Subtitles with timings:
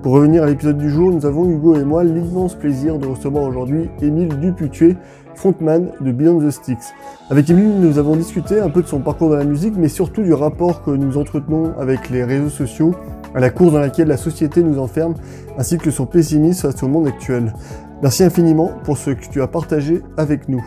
[0.00, 3.42] Pour revenir à l'épisode du jour, nous avons Hugo et moi l'immense plaisir de recevoir
[3.42, 4.96] aujourd'hui Émile Duputué,
[5.36, 6.94] frontman de Beyond the Sticks.
[7.30, 10.22] Avec Émile, nous avons discuté un peu de son parcours dans la musique, mais surtout
[10.22, 12.94] du rapport que nous entretenons avec les réseaux sociaux,
[13.34, 15.14] à la course dans laquelle la société nous enferme,
[15.58, 17.52] ainsi que son pessimisme face au monde actuel.
[18.02, 20.64] Merci infiniment pour ce que tu as partagé avec nous.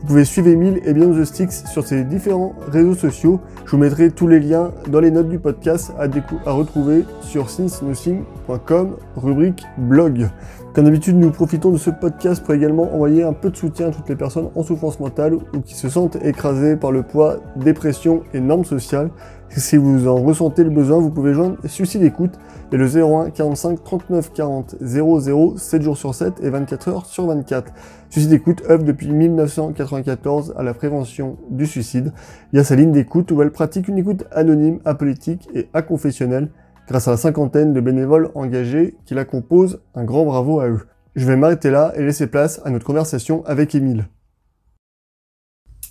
[0.00, 3.38] Vous pouvez suivre Emile et Beyond the Sticks sur ses différents réseaux sociaux.
[3.66, 8.96] Je vous mettrai tous les liens dans les notes du podcast à, retrouver sur sincenothing.com,
[9.16, 10.30] rubrique blog.
[10.72, 13.90] Comme d'habitude, nous profitons de ce podcast pour également envoyer un peu de soutien à
[13.90, 18.22] toutes les personnes en souffrance mentale ou qui se sentent écrasées par le poids, dépression
[18.32, 19.10] et normes sociales.
[19.56, 22.38] Si vous en ressentez le besoin, vous pouvez joindre Suicide Écoute
[22.70, 27.26] et le 01 45 39 40 00 7 jours sur 7 et 24 heures sur
[27.26, 27.72] 24.
[28.10, 32.12] Suicide Écoute œuvre depuis 1994 à la prévention du suicide.
[32.52, 36.48] Il y a sa ligne d'écoute où elle pratique une écoute anonyme, apolitique et aconfessionnelle
[36.86, 39.80] grâce à la cinquantaine de bénévoles engagés qui la composent.
[39.96, 40.86] Un grand bravo à eux.
[41.16, 44.06] Je vais m'arrêter là et laisser place à notre conversation avec Émile.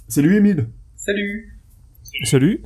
[0.08, 0.70] Salut Émile.
[0.96, 1.60] Salut.
[2.24, 2.64] Salut.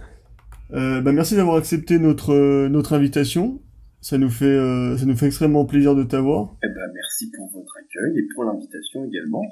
[0.74, 3.62] Euh, bah merci d'avoir accepté notre, euh, notre invitation.
[4.02, 6.58] Ça nous, fait, euh, ça nous fait extrêmement plaisir de t'avoir.
[6.64, 9.44] Eh ben, merci pour votre accueil et pour l'invitation également.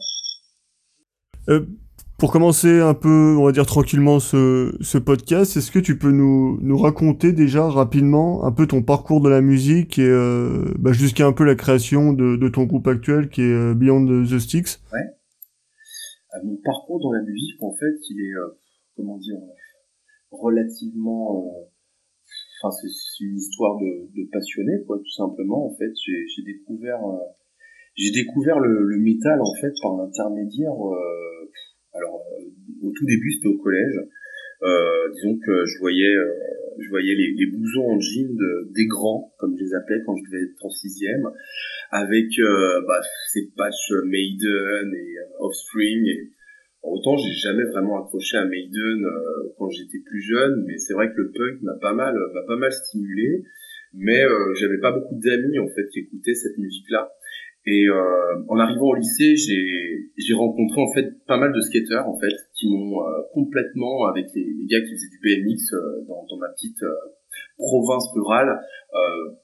[2.18, 6.12] Pour commencer un peu, on va dire tranquillement ce, ce podcast, est-ce que tu peux
[6.12, 10.12] nous, nous raconter déjà rapidement un peu ton parcours de la musique et
[10.78, 14.38] bah, jusqu'à un peu la création de, de, ton groupe actuel qui est Beyond the
[14.38, 14.80] Sticks?
[14.94, 15.00] Ouais.
[16.44, 18.34] Mon parcours dans la musique, en fait, il est,
[18.96, 19.38] comment dire,
[20.32, 21.70] relativement
[22.62, 25.92] enfin c'est une histoire de, de passionné quoi tout simplement en fait.
[26.06, 27.18] J'ai découvert euh,
[27.96, 31.52] j'ai découvert le, le, métal en fait par l'intermédiaire euh,
[31.94, 34.00] alors euh, au tout début c'était au collège.
[35.16, 36.14] Disons que je voyais
[36.78, 40.16] je voyais les, les blousons en jean de, des grands comme je les appelais quand
[40.16, 41.26] je devais être en sixième
[41.90, 42.30] avec
[42.88, 43.02] bah,
[43.34, 46.30] ces patchs Maiden et Offspring et
[46.84, 51.10] Autant j'ai jamais vraiment accroché à Maiden euh, quand j'étais plus jeune, mais c'est vrai
[51.10, 53.44] que le punk m'a pas mal m'a pas mal stimulé.
[53.94, 57.12] Mais euh, j'avais pas beaucoup d'amis en fait qui écoutaient cette musique-là.
[57.68, 62.08] Et euh, en arrivant au lycée, j'ai j'ai rencontré en fait pas mal de skateurs
[62.08, 66.02] en fait qui m'ont euh, complètement avec les, les, gars qui faisaient du BMX euh,
[66.08, 66.84] dans, dans ma petite
[67.58, 68.60] province rurale,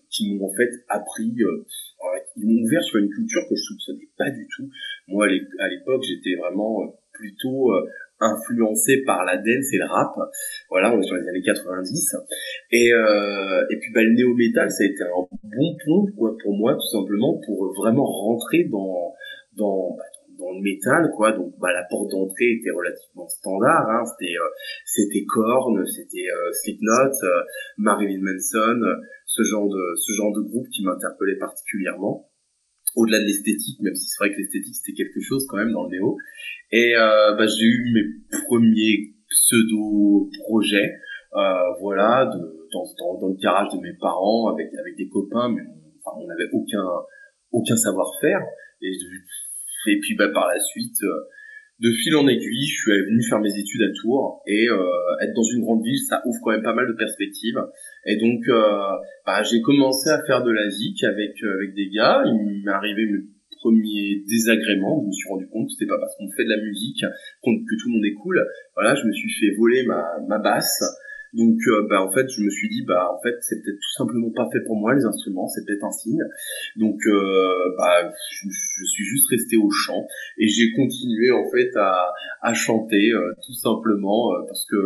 [0.10, 1.36] qui m'ont en fait appris,
[2.38, 4.68] ils m'ont ouvert sur une culture que je soupçonnais pas du tout.
[5.08, 5.28] Moi
[5.60, 7.82] à l'époque j'étais vraiment plutôt euh,
[8.20, 10.14] influencé par la dance et le rap.
[10.70, 12.16] Voilà, on est sur les années 90.
[12.72, 16.56] Et, euh, et puis bah, le néo-metal, ça a été un bon pont quoi, pour
[16.56, 19.14] moi, tout simplement, pour vraiment rentrer dans,
[19.56, 20.04] dans, bah,
[20.40, 21.32] dans le métal, quoi.
[21.32, 23.90] Donc bah, la porte d'entrée était relativement standard.
[23.90, 24.04] Hein.
[24.06, 24.50] C'était, euh,
[24.86, 27.14] c'était Korn, c'était euh, Slipknot,
[27.78, 28.82] Marilyn Manson,
[29.26, 32.28] ce genre de, ce genre de groupe qui m'interpellait particulièrement
[32.98, 35.86] au-delà de l'esthétique, même si c'est vrai que l'esthétique c'était quelque chose quand même dans
[35.86, 36.18] le néo.
[36.72, 40.98] Et euh, bah, j'ai eu mes premiers pseudo-projets,
[41.36, 45.62] euh, voilà, dans, le garage de mes parents avec avec des copains, mais
[46.06, 46.86] on n'avait aucun
[47.52, 48.42] aucun savoir-faire.
[48.82, 51.28] Et, et puis bah, par la suite, euh,
[51.80, 55.34] de fil en aiguille, je suis venu faire mes études à Tours et euh, être
[55.36, 57.60] dans une grande ville, ça ouvre quand même pas mal de perspectives.
[58.06, 61.90] Et donc, euh, bah, j'ai commencé à faire de la zik avec euh, avec des
[61.90, 62.24] gars.
[62.26, 63.22] Il m'est arrivé mes
[63.62, 65.02] premiers désagréments.
[65.04, 67.76] Je me suis rendu compte que c'était pas parce qu'on fait de la musique que
[67.78, 68.44] tout le monde est cool.
[68.76, 70.82] Voilà, je me suis fait voler ma ma basse.
[71.34, 73.98] Donc, euh, bah, en fait, je me suis dit, bah, en fait, c'est peut-être tout
[73.98, 76.24] simplement pas fait pour moi les instruments, c'est peut-être un signe.
[76.78, 80.08] Donc, euh, bah, je, suis juste resté au chant
[80.38, 84.78] et j'ai continué en fait à, chanter euh, tout simplement euh, parce que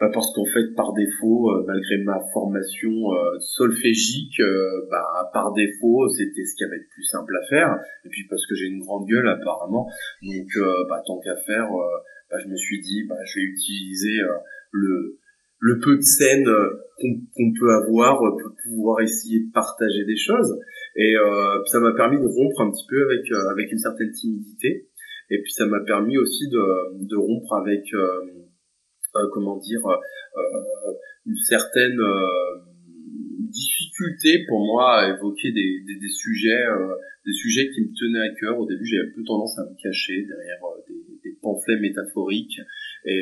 [0.00, 2.92] bah parce qu'en fait par défaut euh, malgré ma formation
[3.40, 4.40] solfégique
[4.90, 8.26] bah par défaut c'était ce qu'il y avait de plus simple à faire et puis
[8.28, 9.88] parce que j'ai une grande gueule apparemment
[10.22, 10.48] donc
[10.88, 11.68] bah tant qu'à faire
[12.30, 14.18] bah, je me suis dit bah je vais utiliser
[14.72, 15.18] le
[15.58, 20.16] le peu de scènes euh, qu'on peut avoir euh, pour pouvoir essayer de partager des
[20.16, 20.58] choses.
[20.96, 24.10] Et euh, ça m'a permis de rompre un petit peu avec euh, avec une certaine
[24.12, 24.88] timidité.
[25.30, 27.82] Et puis ça m'a permis aussi de, de rompre avec
[29.32, 29.80] comment dire
[31.26, 31.98] une certaine
[33.50, 36.62] difficulté pour moi à évoquer des, des, sujets
[37.26, 38.56] des sujets qui me tenaient à cœur.
[38.56, 42.60] Au début, j'avais peu tendance à me cacher derrière des, des pamphlets métaphoriques
[43.04, 43.20] et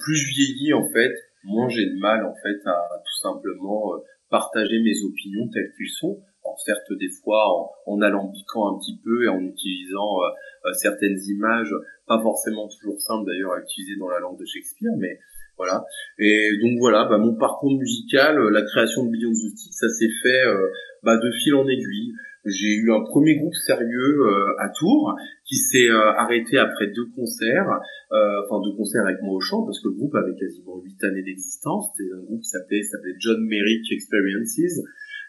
[0.00, 3.92] plus je vieillis en fait, moins j'ai de mal en fait à tout simplement
[4.30, 6.20] partager mes opinions telles qu'elles sont.
[6.44, 11.18] Alors certes des fois en, en, alambiquant un petit peu et en utilisant euh, certaines
[11.28, 11.74] images,
[12.06, 15.18] pas forcément toujours simples d'ailleurs à utiliser dans la langue de Shakespeare, mais
[15.56, 15.84] voilà.
[16.18, 19.88] Et donc voilà, bah, mon parcours musical, euh, la création de Beyond the Stick, ça
[19.88, 20.68] s'est fait euh,
[21.02, 22.12] bah, de fil en aiguille.
[22.48, 24.26] J'ai eu un premier groupe sérieux
[24.58, 25.14] à Tours
[25.44, 27.68] qui s'est arrêté après deux concerts,
[28.10, 31.22] enfin deux concerts avec moi au chant parce que le groupe avait quasiment huit années
[31.22, 31.90] d'existence.
[31.96, 34.80] C'était un groupe qui s'appelait s'appelait John Merrick Experiences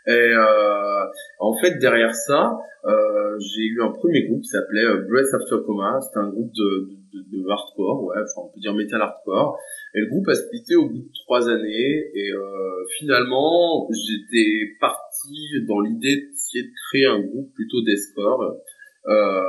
[0.07, 1.05] et euh,
[1.39, 5.57] en fait, derrière ça, euh, j'ai eu un premier group qui s'appelait euh, Breath After
[5.65, 5.99] Coma.
[6.01, 9.57] C'était un groupe de, de, de, hardcore, ouais, enfin on peut dire metal hardcore.
[9.95, 12.11] Et le groupe a splitté au bout de trois années.
[12.13, 18.57] Et euh, finalement, j'étais parti dans l'idée de créer un groupe plutôt deathcore.
[19.07, 19.41] Euh,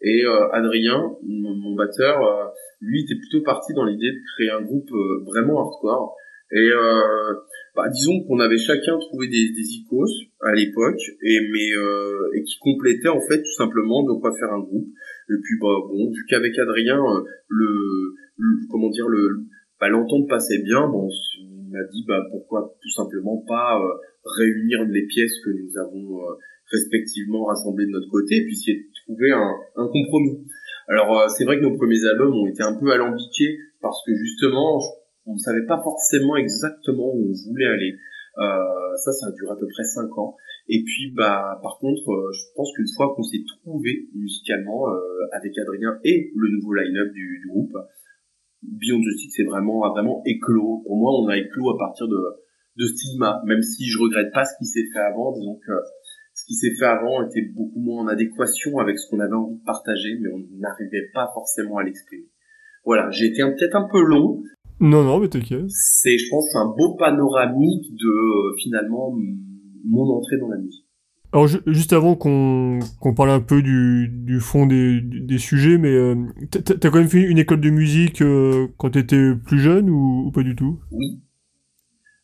[0.00, 2.46] et euh, Adrien, mon, batteur, euh,
[2.80, 4.90] lui était plutôt parti dans l'idée de créer un groupe
[5.26, 6.16] vraiment hardcore.
[6.52, 7.34] Et euh,
[7.74, 10.06] bah, disons qu'on avait chacun trouvé des, des icônes
[10.40, 14.52] à l'époque, et mais euh, et qui complétaient en fait tout simplement de quoi faire
[14.52, 14.86] un groupe.
[15.30, 17.66] Et puis bah bon, vu qu'avec Adrien, euh, le,
[18.70, 19.44] comment dire le
[19.80, 21.08] bah, l'entente passait bien, bon,
[21.40, 23.94] il m'a dit bah pourquoi tout simplement pas euh,
[24.38, 26.34] réunir les pièces que nous avons euh,
[26.70, 30.44] respectivement rassemblées de notre côté, et puis essayer de trouver un, un compromis.
[30.88, 34.78] Alors c'est vrai que nos premiers albums ont été un peu alambiqués parce que justement
[35.26, 37.96] on ne savait pas forcément exactement où on voulait aller.
[38.38, 40.36] Euh, ça, ça a duré à peu près cinq ans.
[40.68, 44.98] Et puis, bah, par contre, euh, je pense qu'une fois qu'on s'est trouvé musicalement euh,
[45.32, 47.76] avec Adrien et le nouveau line-up du, du, groupe,
[48.62, 50.82] Beyond Justice c'est vraiment, a vraiment éclos.
[50.86, 52.16] Pour moi, on a éclos à partir de,
[52.78, 55.32] de Stigma, même si je regrette pas ce qui s'est fait avant.
[55.32, 55.72] Disons que
[56.32, 59.58] ce qui s'est fait avant était beaucoup moins en adéquation avec ce qu'on avait envie
[59.58, 62.28] de partager, mais on n'arrivait pas forcément à l'exprimer.
[62.86, 64.42] Voilà, j'ai été peut-être un peu long,
[64.80, 65.70] non, non, mais t'inquiète.
[65.70, 69.14] C'est, je pense, un beau panoramique de euh, finalement
[69.84, 70.84] mon entrée dans la musique.
[71.32, 75.92] Alors juste avant qu'on qu'on parle un peu du, du fond des, des sujets, mais
[75.92, 76.14] euh,
[76.50, 80.44] t'as quand même fait une école de musique euh, quand t'étais plus jeune ou, pas
[80.44, 80.78] du tout?
[80.92, 81.20] Oui.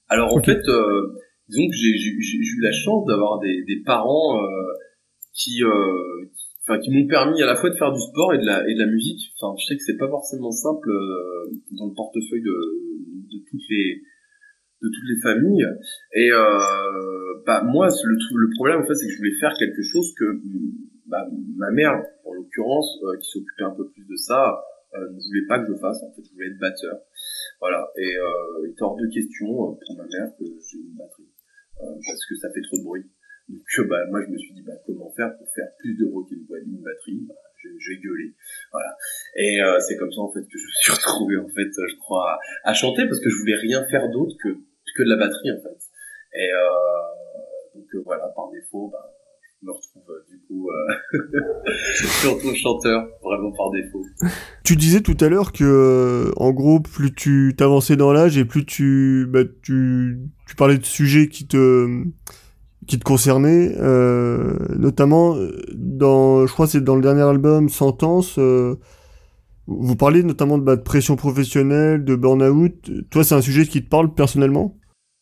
[0.08, 1.16] Alors en fait, euh,
[1.48, 4.38] disons que j'ai eu la chance d'avoir des, des parents
[5.34, 5.60] qui,
[6.70, 8.74] enfin qui m'ont permis à la fois de faire du sport et de la et
[8.74, 9.32] de la musique.
[9.40, 12.56] Enfin, je sais que c'est pas forcément simple euh, dans le portefeuille de,
[13.32, 14.02] de toutes les
[14.82, 15.66] de toutes les familles.
[16.14, 19.82] Et euh, bah moi, le le problème en fait, c'est que je voulais faire quelque
[19.82, 20.40] chose que
[21.06, 24.62] bah, ma mère, en l'occurrence, euh, qui s'occupait un peu plus de ça,
[24.94, 26.02] euh, ne voulait pas que je fasse.
[26.02, 26.98] En fait, je voulais être batteur.
[27.60, 27.90] Voilà.
[27.96, 31.28] Et euh, il était hors de question pour ma mère que j'ai une batterie
[31.80, 33.04] parce que ça fait trop de bruit.
[33.48, 36.26] Donc bah, moi je me suis dit bah, comment faire pour faire plus de bruit
[36.28, 37.24] qu'une une batterie?
[37.26, 37.34] Bah,
[37.88, 38.34] vais gueuler
[38.72, 38.96] voilà
[39.36, 41.96] et euh, c'est comme ça en fait que je me suis retrouvé en fait je
[41.96, 44.48] crois à, chanter parce que je voulais rien faire d'autre que
[44.96, 45.78] que de la batterie en fait.
[46.34, 49.12] Et euh, donc euh, voilà par défaut bah,
[49.60, 50.70] je me retrouve euh, du coup
[52.20, 54.04] surtout chanteur vraiment par défaut.
[54.64, 58.64] Tu disais tout à l'heure que en gros plus tu t'avançais dans l'âge et plus
[58.64, 62.04] tu bah, tu tu parlais de sujets qui te
[62.86, 63.76] qui te concernait,
[64.76, 65.36] notamment
[65.74, 68.36] dans, je crois c'est dans le dernier album Sentence,
[69.70, 72.90] vous parlez notamment bah, de pression professionnelle, de burn-out.
[73.10, 74.76] Toi, c'est un sujet qui te parle personnellement?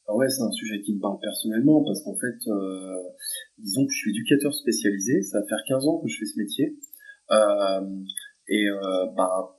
[0.09, 2.97] Ouais, c'est un sujet qui me parle personnellement parce qu'en fait, euh,
[3.59, 6.38] disons que je suis éducateur spécialisé, ça va faire 15 ans que je fais ce
[6.38, 6.79] métier.
[7.31, 8.05] Euh,
[8.49, 9.55] et euh, bah,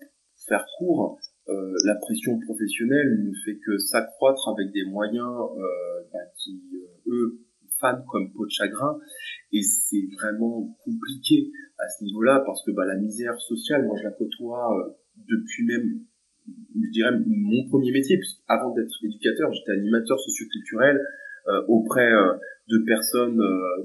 [0.47, 1.19] faire court,
[1.85, 5.33] la pression professionnelle ne fait que s'accroître avec des moyens
[6.13, 6.61] bah, qui,
[7.07, 7.41] eux,
[7.79, 8.99] fan comme peau de chagrin
[9.51, 14.03] et c'est vraiment compliqué à ce niveau-là parce que bah, la misère sociale, moi je
[14.03, 16.05] la côtoie depuis même,
[16.47, 18.17] je dirais, mon premier métier.
[18.17, 20.99] Puisque avant d'être éducateur, j'étais animateur socioculturel
[21.47, 22.33] euh, auprès euh,
[22.69, 23.41] de personnes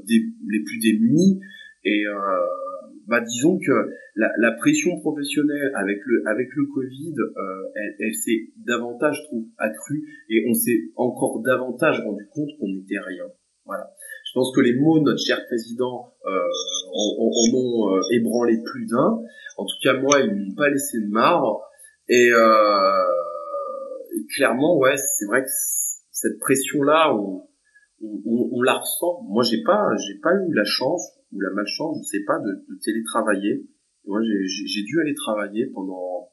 [0.07, 1.41] des, les plus démunies
[1.87, 2.05] et
[3.07, 3.73] bah disons que
[4.15, 7.15] la, la, pression professionnelle avec le avec le Covid,
[7.77, 12.99] elle, elle s'est davantage, je accrue et on s'est encore davantage rendu compte qu'on n'était
[12.99, 13.25] rien.
[13.67, 13.91] Voilà.
[14.35, 16.31] Je pense que les mots de notre cher président euh,
[16.93, 19.23] en, ont euh, ébranlé plus d'un.
[19.57, 21.61] En tout cas, moi, ils m'ont pas laissé de marre.
[22.09, 23.05] Et, euh,
[24.17, 25.51] et clairement, ouais, c'est vrai que
[26.11, 27.49] cette pression-là, on,
[28.03, 29.23] on, on, la ressent.
[29.29, 32.53] Moi, j'ai pas, j'ai pas eu la chance ou la malchance, je sais pas, de,
[32.69, 33.67] de télétravailler.
[34.07, 36.31] moi, j'ai dû aller travailler pendant,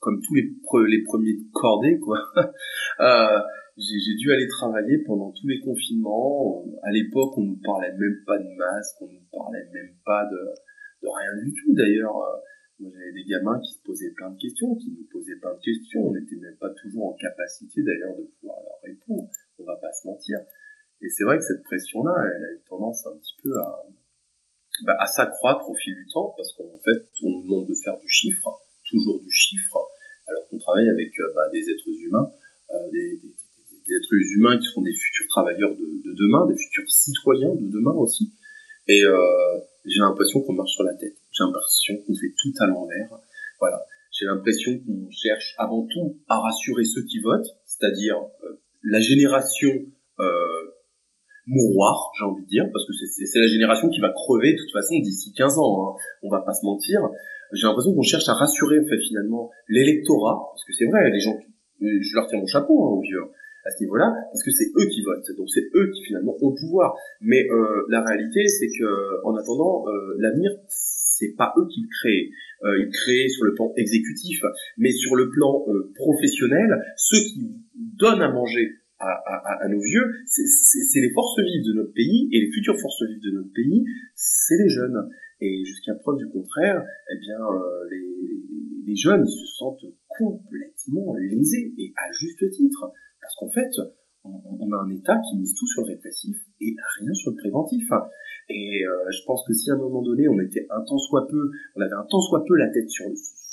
[0.00, 0.50] comme tous les,
[0.88, 2.18] les premiers cordés, quoi.
[3.00, 3.40] euh,
[3.76, 6.64] j'ai dû aller travailler pendant tous les confinements.
[6.82, 10.38] À l'époque, on nous parlait même pas de masque, on nous parlait même pas de,
[11.02, 11.72] de rien du tout.
[11.74, 12.16] D'ailleurs,
[12.82, 15.60] moi, j'avais des gamins qui se posaient plein de questions, qui nous posaient plein de
[15.60, 16.08] questions.
[16.08, 19.30] On n'était même pas toujours en capacité, d'ailleurs, de pouvoir leur répondre.
[19.58, 20.38] On va pas se mentir.
[21.00, 23.86] Et c'est vrai que cette pression-là, elle a eu tendance un petit peu à,
[24.84, 27.98] bah, à s'accroître au fil du temps, parce qu'en fait, on nous demande de faire
[27.98, 29.78] du chiffre, toujours du chiffre,
[30.26, 32.32] alors qu'on travaille avec euh, bah, des êtres humains,
[32.70, 33.20] euh, des,
[33.94, 37.92] êtres humains qui seront des futurs travailleurs de, de, demain, des futurs citoyens de demain
[37.92, 38.32] aussi.
[38.88, 41.16] Et euh, j'ai l'impression qu'on marche sur la tête.
[41.32, 41.96] J'ai l'impression
[42.42, 43.08] tout à l'envers.
[43.60, 43.84] Voilà.
[44.10, 49.70] J'ai l'impression qu'on cherche avant tout à rassurer ceux qui votent, c'est-à-dire euh, la génération
[50.20, 50.62] euh,
[51.46, 54.72] mouroir, j'ai envie de dire, parce que c'est la génération qui va crever de toute
[54.72, 55.86] façon d'ici 15 ans.
[55.86, 55.96] Hein.
[56.22, 57.00] On va pas se mentir.
[57.52, 61.20] J'ai l'impression qu'on cherche à rassurer en fait finalement l'électorat, parce que c'est vrai, les
[61.20, 61.36] gens,
[61.80, 63.24] je leur tiens mon chapeau hein, aux vieux
[63.64, 66.50] à ce niveau-là, parce que c'est eux qui votent, donc c'est eux qui finalement ont
[66.50, 66.94] le pouvoir.
[67.20, 70.50] Mais euh, la réalité, c'est que en attendant, euh, l'avenir,
[71.22, 72.30] c'est pas eux qui le créent.
[72.64, 74.42] Euh, ils créent sur le plan exécutif,
[74.78, 81.00] mais sur le plan euh, professionnel, ceux qui donnent à manger à, nos vieux, c'est
[81.00, 84.56] les forces vives de notre pays et les futures forces vives de notre pays, c'est
[84.62, 85.08] les jeunes.
[85.40, 87.90] Et jusqu'à preuve du contraire, eh bien, euh,
[88.86, 92.92] les jeunes se sentent complètement lésés et à juste titre.
[93.20, 93.70] Parce qu'en fait,
[94.24, 97.88] on, a un État qui mise tout sur le répressif et rien sur le préventif.
[98.48, 101.26] Et euh, je pense que si à un moment donné on était un temps soit
[101.28, 103.06] peu, on avait un temps soit peu la tête sur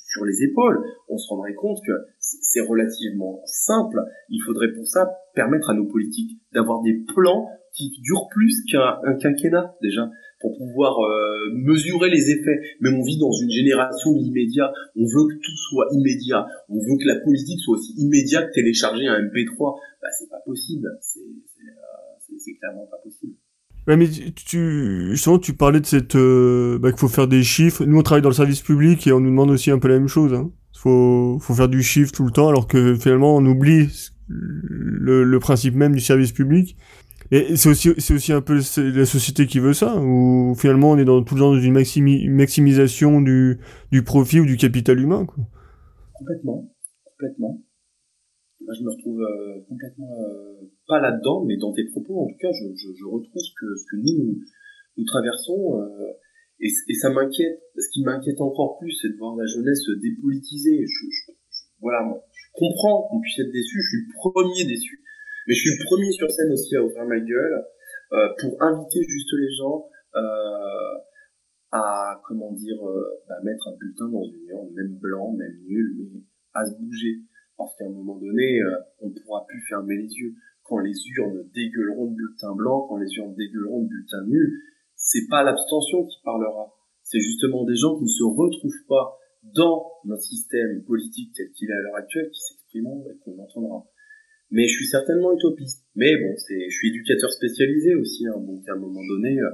[0.10, 4.01] sur les épaules, on se rendrait compte que c'est relativement simple.
[4.29, 9.15] Il faudrait pour ça permettre à nos politiques d'avoir des plans qui durent plus qu'un
[9.22, 10.10] quinquennat déjà
[10.41, 12.60] pour pouvoir euh, mesurer les effets.
[12.81, 14.74] Mais on vit dans une génération de.
[14.96, 16.48] On veut que tout soit immédiat.
[16.69, 19.79] On veut que la politique soit aussi immédiate que télécharger un MP3.
[20.01, 20.89] Bah, c'est pas possible.
[21.01, 23.34] C'est euh, clairement pas possible.
[23.89, 27.86] Ouais, mais tu, justement, tu parlais de cette, euh, bah, qu'il faut faire des chiffres.
[27.86, 29.98] Nous, on travaille dans le service public et on nous demande aussi un peu la
[29.98, 30.31] même chose.
[30.31, 30.51] Hein.
[30.77, 33.89] Faut, faut faire du chiffre tout le temps, alors que finalement, on oublie
[34.27, 36.77] le, le principe même du service public.
[37.31, 40.98] Et c'est aussi, c'est aussi un peu la société qui veut ça, où finalement on
[41.00, 43.58] est dans, tout le temps dans une maximisation du,
[43.91, 45.25] du profit ou du capital humain.
[45.25, 45.43] Quoi.
[46.13, 46.72] Complètement,
[47.05, 47.62] complètement.
[48.69, 52.38] Moi, je me retrouve euh, complètement euh, pas là-dedans, mais dans tes propos, en tout
[52.38, 52.69] cas, je,
[53.09, 54.38] retrouve ce que, nous,
[54.95, 55.81] nous, traversons.
[55.81, 56.13] Euh,
[56.59, 56.69] et,
[57.01, 57.57] ça m'inquiète.
[57.73, 60.85] Ce qui m'inquiète encore plus, c'est de voir la jeunesse se dépolitiser.
[60.85, 61.31] Je,
[61.81, 63.81] voilà, je comprends qu'on puisse être déçu.
[63.81, 65.01] Je suis le premier déçu.
[65.47, 67.65] Mais je suis le premier sur scène aussi à ouvrir ma gueule
[68.38, 69.89] pour inviter juste les gens
[71.71, 75.95] à, comment dire, euh, bah, mettre un bulletin dans une urne, même blanc, même nul,
[75.97, 76.21] mais
[76.53, 77.19] à se bouger.
[77.59, 80.33] Parce qu'à un moment donné, euh, on pourra plus fermer les yeux.
[80.63, 84.63] Quand les urnes dégueuleront de bulletins blancs, quand les urnes dégueuleront de bulletins nuls,
[84.95, 86.71] c'est pas l'abstention qui parlera.
[87.03, 91.69] C'est justement des gens qui ne se retrouvent pas dans notre système politique tel qu'il
[91.69, 93.85] est à l'heure actuelle qui s'exprimeront et qu'on entendra
[94.51, 95.85] mais je suis certainement utopiste.
[95.95, 99.49] Mais bon, c'est, je suis éducateur spécialisé aussi, hein, donc à un moment donné, euh,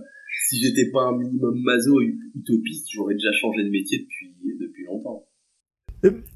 [0.48, 5.28] si j'étais pas un minimum maso utopiste, j'aurais déjà changé de métier depuis depuis longtemps.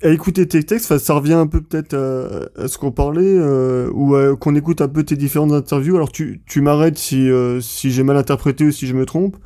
[0.03, 1.93] À écouter tes textes, ça revient un peu peut-être
[2.55, 5.95] à, ce qu'on parlait, euh, ou qu'on écoute un peu tes différentes interviews.
[5.95, 9.37] Alors tu, tu m'arrêtes si, euh, si j'ai mal interprété ou si je me trompe.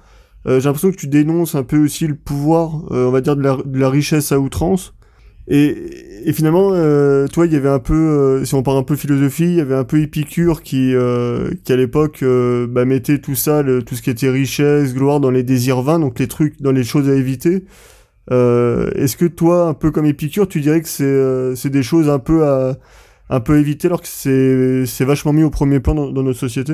[0.46, 3.44] Euh, j'ai l'impression que tu dénonces un peu aussi le pouvoir, on va dire, de
[3.44, 4.94] la, de la richesse à outrance.
[5.48, 5.76] Et,
[6.26, 8.96] et finalement, euh, toi, il y avait un peu, euh, si on parle un peu
[8.96, 13.20] philosophie, il y avait un peu Épicure qui, euh, qui à l'époque, euh, bah, mettait
[13.20, 16.28] tout ça, le, tout ce qui était richesse, gloire, dans les désirs vains, donc les
[16.28, 17.66] trucs, dans les choses à éviter.
[18.32, 22.10] Euh, Est-ce que toi, un peu comme Épicure, tu dirais que c'est c'est des choses
[22.10, 22.78] un peu à
[23.30, 26.74] un peu éviter, alors que c'est vachement mis au premier plan dans, notre société?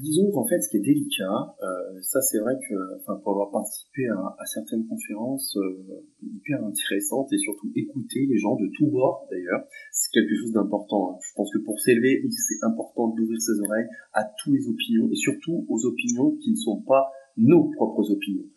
[0.00, 2.74] Disons qu'en fait, ce qui est délicat, euh, ça c'est vrai que,
[3.22, 8.66] pour avoir participé à, certaines conférences euh, hyper intéressantes et surtout écouter les gens de
[8.76, 11.12] tous bords d'ailleurs, c'est quelque chose d'important.
[11.12, 11.18] Hein.
[11.22, 15.16] Je pense que pour s'élever, c'est important d'ouvrir ses oreilles à tous les opinions et
[15.16, 18.48] surtout aux opinions qui ne sont pas nos propres opinions.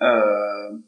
[0.00, 0.78] Euh,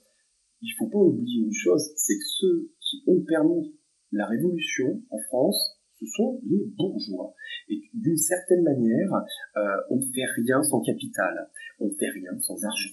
[0.62, 3.74] il faut pas oublier une chose, c'est que ceux qui ont permis
[4.12, 7.34] la révolution en France, ce sont les bourgeois.
[7.68, 9.12] Et d'une certaine manière,
[9.56, 11.48] euh, on ne fait rien sans capital,
[11.78, 12.90] on ne fait rien sans argent.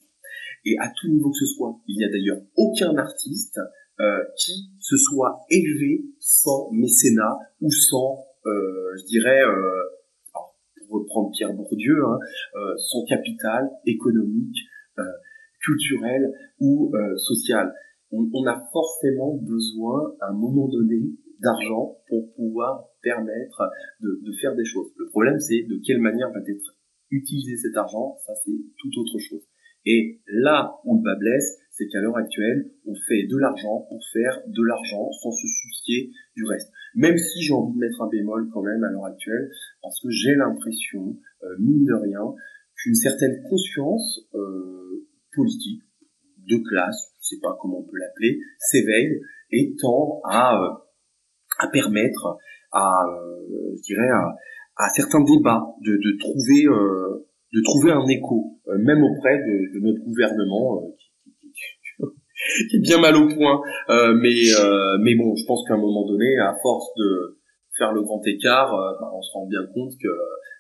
[0.66, 3.60] Et à tout niveau que ce soit, il n'y a d'ailleurs aucun artiste
[4.00, 9.42] euh, qui se soit élevé sans mécénat ou sans, euh, je dirais,
[10.88, 12.20] pour reprendre Pierre Bourdieu, hein,
[12.78, 14.58] sans capital économique,
[15.68, 17.74] culturel ou social.
[18.12, 23.62] on, a forcément besoin à un moment donné d'argent pour pouvoir permettre
[24.02, 24.88] de, de faire des choses.
[24.98, 26.78] Le problème, c'est de quelle manière va être
[27.12, 29.44] utilisé cet argent, ça c'est tout autre chose.
[29.86, 34.04] Et là où le bas blesse, c'est qu'à l'heure actuelle, on fait de l'argent pour
[34.12, 36.72] faire de l'argent sans se soucier du reste.
[36.96, 39.50] Même si j'ai envie de mettre un bémol quand même à l'heure actuelle,
[39.82, 42.34] parce que j'ai l'impression, euh, mine de rien,
[42.76, 45.07] qu'une certaine conscience euh,
[45.38, 45.82] politique,
[46.50, 52.38] de classe, je sais pas comment on peut l'appeler, s'éveille et tend à, euh, permettre
[52.72, 53.76] à, euh,
[54.78, 60.82] à, certains débats de, euh, trouver un écho, même auprès de, notre gouvernement
[62.70, 63.62] qui, est bien mal au point.
[63.90, 67.37] mais bon, je pense qu'à un moment donné, à force de
[67.78, 70.10] faire le grand écart, bah, on se rend bien compte que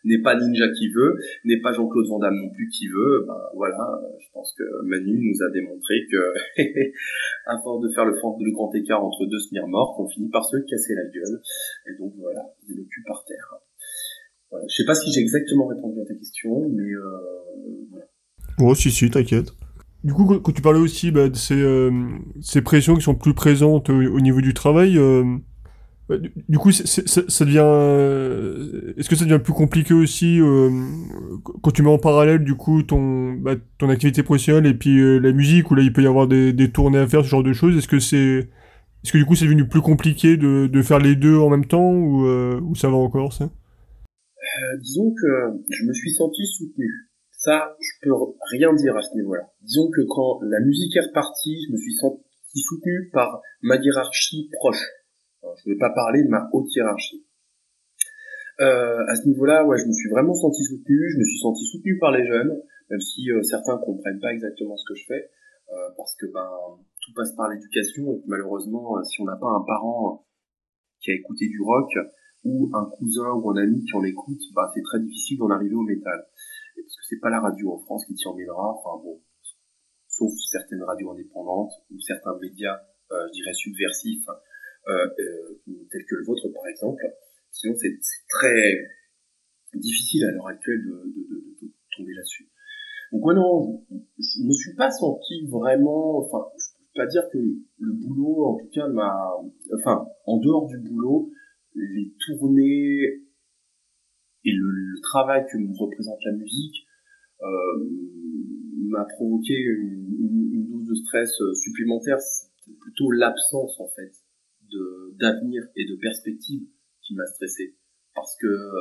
[0.07, 3.25] n'est pas Ninja qui veut, n'est pas Jean-Claude Van Damme non plus qui veut.
[3.27, 6.33] Ben voilà, je pense que Manu nous a démontré que
[7.45, 8.13] à force de faire le,
[8.51, 11.41] grand écart entre deux smears morts, on finit par se casser la gueule.
[11.87, 13.55] Et donc voilà, le cul par terre.
[14.49, 14.65] Voilà.
[14.69, 18.05] Je sais pas si j'ai exactement répondu à ta question, mais euh, voilà.
[18.59, 19.51] Oh si si, t'inquiète.
[20.03, 21.91] Du coup, quand tu parlais aussi bah, de ces, euh,
[22.41, 25.23] ces pressions qui sont plus présentes au, niveau du travail, euh,
[26.09, 27.59] du, coup, ça devient.
[27.61, 30.69] Euh, est-ce que ça devient plus compliqué aussi euh,
[31.61, 35.17] quand tu mets en parallèle du coup ton bah, ton activité professionnelle et puis euh,
[35.17, 37.43] la musique où là il peut y avoir des, des tournées à faire, ce genre
[37.43, 37.77] de choses.
[37.77, 38.47] Est-ce que c'est
[39.03, 41.65] est-ce que du coup c'est devenu plus compliqué de, de faire les deux en même
[41.65, 43.49] temps ou, ou ça va encore ça?
[44.81, 46.87] Disons que je me suis senti soutenu.
[47.31, 48.15] Ça, je peux
[48.51, 49.43] rien dire à ce niveau-là.
[49.61, 54.49] Disons que quand la musique est repartie, je me suis senti soutenu par ma hiérarchie
[54.53, 54.83] proche
[55.43, 57.25] je ne vais pas parler de ma haute hiérarchie.
[58.59, 61.09] Euh, à ce niveau-là, ouais, je me suis vraiment senti soutenu.
[61.13, 64.75] Je me suis senti soutenu par les jeunes, même si euh, certains comprennent pas exactement
[64.77, 65.29] ce que je fais,
[65.71, 66.49] euh, parce que ben
[67.01, 70.25] tout passe par l'éducation et malheureusement, si on n'a pas un parent
[71.01, 71.89] qui a écouté du rock
[72.43, 75.75] ou un cousin ou un ami qui en écoute, bah c'est très difficile d'en arriver
[75.75, 76.25] au métal.
[76.77, 78.73] Et parce que c'est pas la radio en France qui t'y emmènera.
[78.73, 79.21] Enfin bon,
[80.07, 82.79] sauf certaines radios indépendantes ou certains médias,
[83.11, 84.46] je dirais subversifs euh, euh,
[84.87, 87.03] tel que le vôtre par exemple.
[87.51, 87.97] Sinon, c'est
[88.29, 88.73] très
[89.73, 92.49] difficile à l'heure actuelle de, de, de, de tomber là-dessus.
[93.11, 97.37] Donc ouais, non, je me suis pas senti vraiment, enfin, je peux pas dire que
[97.37, 99.15] le boulot, en tout cas, m'a,
[99.79, 101.31] enfin, en dehors du boulot,
[101.75, 103.23] les tournées
[104.43, 106.85] et le, le travail que me représente la musique
[107.41, 107.87] euh,
[108.89, 111.29] m'a provoqué une, une, une, dose de stress
[111.63, 112.19] supplémentaire.
[112.19, 114.11] C'est plutôt l'absence, en fait,
[115.19, 116.67] d'avenir et de perspective
[117.07, 117.75] qui m'a stressé.
[118.13, 118.71] Parce que euh,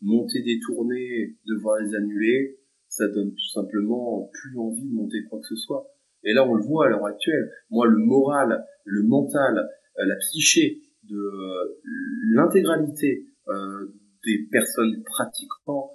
[0.00, 5.40] monter des tournées, devoir les annuler, ça donne tout simplement plus envie de monter quoi
[5.40, 5.86] que ce soit.
[6.24, 7.50] Et là, on le voit à l'heure actuelle.
[7.70, 11.78] Moi, le moral, le mental, euh, la psyché de euh,
[12.34, 13.26] l'intégralité
[14.24, 15.92] des personnes pratiquant,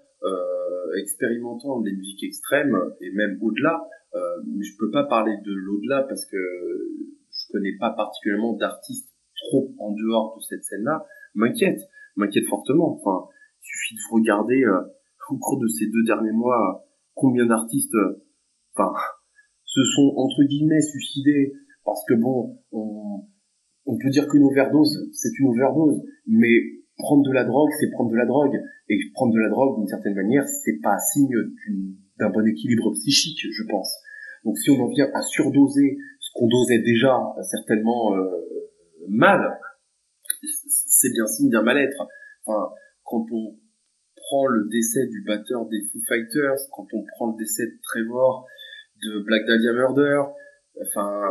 [1.01, 3.81] expérimentant des musiques extrêmes et même au-delà,
[4.45, 9.10] mais je peux pas parler de l'au-delà parce que je connais pas particulièrement d'artistes
[9.79, 11.81] en dehors de cette scène-là, m'inquiète,
[12.15, 12.99] m'inquiète fortement.
[12.99, 13.27] Enfin,
[13.61, 14.81] il suffit de regarder euh,
[15.29, 18.23] au cours de ces deux derniers mois combien d'artistes, euh,
[18.75, 18.93] enfin,
[19.65, 21.53] se sont entre guillemets suicidés
[21.85, 23.25] parce que bon, on,
[23.85, 28.11] on peut dire qu'une overdose, c'est une overdose, mais prendre de la drogue, c'est prendre
[28.11, 28.55] de la drogue,
[28.89, 31.33] et prendre de la drogue d'une certaine manière, c'est pas signe
[32.19, 33.97] d'un bon équilibre psychique, je pense.
[34.43, 37.17] Donc si on en vient à surdoser ce qu'on dosait déjà
[37.49, 38.19] certainement euh,
[39.11, 39.59] mal,
[40.43, 42.07] c'est bien signe d'un mal-être.
[42.45, 43.57] Enfin, quand on
[44.15, 48.47] prend le décès du batteur des Foo Fighters, quand on prend le décès de Trevor
[49.03, 50.21] de Black Dahlia Murder,
[50.81, 51.27] enfin,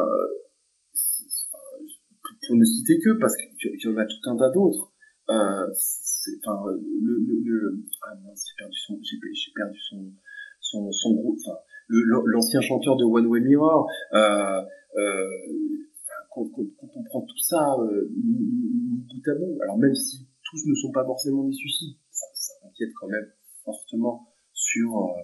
[2.47, 4.93] pour ne citer que, parce qu'il y en a tout un tas d'autres.
[5.31, 5.67] Euh,
[6.45, 6.65] enfin,
[7.03, 10.13] le, ah j'ai perdu son, j'ai perdu son,
[10.61, 14.63] son, son groupe, enfin, l'ancien chanteur de One Way Mirror, euh,
[14.97, 15.29] euh,
[16.31, 20.93] quand, on prend tout ça euh, bout à bout, alors même si tous ne sont
[20.93, 23.31] pas forcément des suicides, ça, ça inquiète quand même
[23.65, 25.23] fortement sur euh,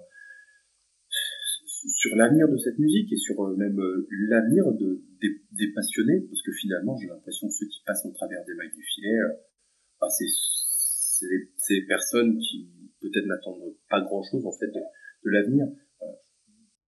[1.88, 6.42] sur l'avenir de cette musique et sur euh, même euh, l'avenir de, des, passionnés, parce
[6.42, 9.16] que finalement j'ai l'impression que ceux qui passent au travers des mailles du filet,
[10.00, 10.26] bah, c'est
[11.56, 12.68] ces personnes qui
[13.00, 15.66] peut-être n'attendent pas grand-chose en fait de l'avenir.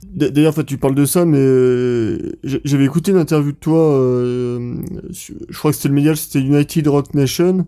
[0.04, 3.98] D'ailleurs, en fait, tu parles de ça, mais euh, j'avais écouté une interview de toi,
[3.98, 4.80] euh,
[5.10, 7.66] je crois que c'était le média, c'était United Rock Nation,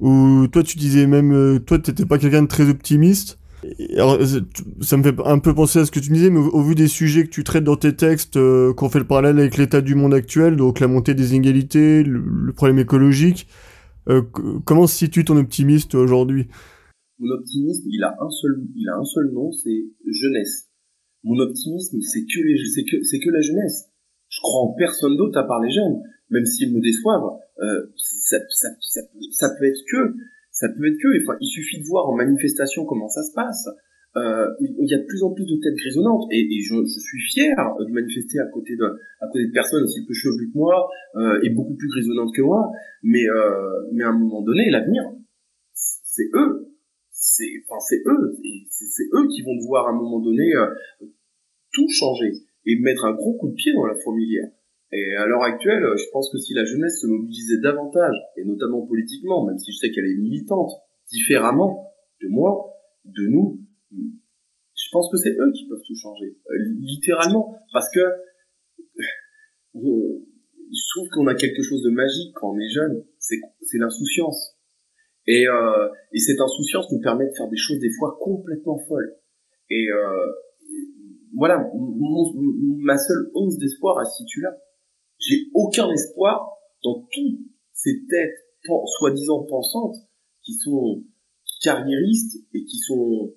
[0.00, 3.38] où toi, tu disais même, euh, toi, t'étais pas quelqu'un de très optimiste,
[3.94, 4.18] alors,
[4.80, 6.88] ça me fait un peu penser à ce que tu disais, mais au, vu des
[6.88, 9.94] sujets que tu traites dans tes textes, euh, qu'on fait le parallèle avec l'état du
[9.94, 13.48] monde actuel, donc la montée des inégalités, le, problème écologique,
[14.08, 14.22] euh,
[14.64, 16.48] comment se situe ton optimisme aujourd'hui?
[17.18, 20.65] Mon optimisme, il a un seul, il a un seul nom, c'est jeunesse.
[21.26, 23.90] Mon optimisme, c'est que la jeunesse.
[24.28, 27.34] Je crois en personne d'autre à part les jeunes, même s'ils me déçoivent.
[27.58, 30.14] Euh, ça, ça, ça, peut être que
[30.52, 31.08] ça peut être que,
[31.40, 33.68] il suffit de voir en manifestation comment ça se passe.
[34.16, 37.54] Euh, il y a de plus en plus de têtes grisonnantes et, je, suis fier
[37.80, 38.84] de manifester à côté de,
[39.20, 42.42] à côté de personnes aussi peu chevelues que moi euh, et beaucoup plus grisonnantes que
[42.42, 42.70] moi.
[43.02, 43.24] Mais,
[43.92, 45.02] mais à un moment donné, l'avenir,
[45.72, 46.72] c'est eux,
[47.10, 48.36] c'est, enfin, c'est eux,
[48.70, 50.50] c'est eux qui vont devoir à un moment donné
[51.76, 52.32] tout changer
[52.64, 54.48] et mettre un gros coup de pied dans la fourmilière.
[54.92, 58.86] Et à l'heure actuelle, je pense que si la jeunesse se mobilisait davantage, et notamment
[58.86, 60.72] politiquement, même si je sais qu'elle est militante,
[61.10, 62.72] différemment de moi,
[63.04, 63.60] de nous,
[63.92, 68.00] je pense que c'est eux qui peuvent tout changer, euh, littéralement, parce que
[69.74, 74.56] je trouve qu'on a quelque chose de magique quand on est jeune, c'est l'insouciance.
[75.26, 79.16] Et, euh, et cette insouciance nous permet de faire des choses des fois complètement folles.
[79.70, 80.32] Et euh,
[81.36, 81.70] voilà,
[82.80, 84.56] ma seule once d'espoir à ce situe-là.
[85.18, 86.48] J'ai aucun espoir
[86.82, 87.40] dans toutes
[87.72, 88.46] ces têtes
[88.98, 89.96] soi-disant pensantes
[90.42, 91.04] qui sont
[91.62, 93.32] carriéristes et qui sont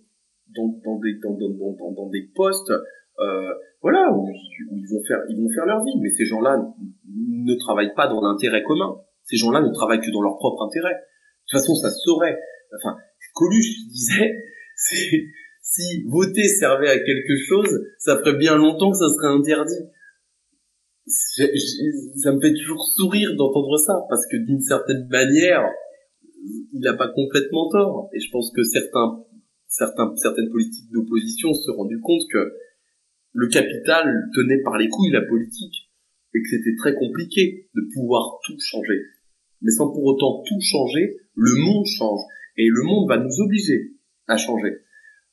[0.55, 4.27] dans, dans des dans, dans, dans, des postes euh, voilà où,
[4.71, 5.99] ils vont faire ils vont faire leur vie.
[6.01, 6.57] Mais ces gens-là
[7.07, 8.97] ne travaillent pas dans l'intérêt commun.
[9.23, 10.93] Ces gens-là ne travaillent que dans leur propre intérêt.
[10.93, 12.37] De toute façon ça saurait.
[12.75, 12.97] Enfin
[13.33, 14.35] Coluche disait
[14.75, 15.23] c'est
[15.71, 19.89] si voter servait à quelque chose ça ferait bien longtemps que ça serait interdit
[21.09, 25.63] ça me fait toujours sourire d'entendre ça parce que d'une certaine manière,
[26.73, 28.09] il n'a pas complètement tort.
[28.13, 29.23] Et je pense que certains,
[29.67, 32.53] certains, certaines politiques d'opposition se sont rendu compte que
[33.33, 34.05] le capital
[34.35, 35.89] tenait par les couilles la politique
[36.33, 39.01] et que c'était très compliqué de pouvoir tout changer.
[39.61, 42.21] Mais sans pour autant tout changer, le monde change
[42.57, 43.93] et le monde va nous obliger
[44.27, 44.77] à changer.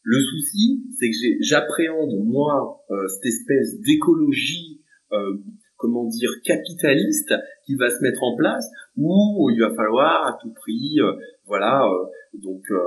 [0.09, 5.35] Le souci, c'est que j'appréhende moi euh, cette espèce d'écologie euh,
[5.77, 10.53] comment dire capitaliste qui va se mettre en place où il va falloir à tout
[10.53, 11.12] prix euh,
[11.47, 12.79] voilà euh, donc euh,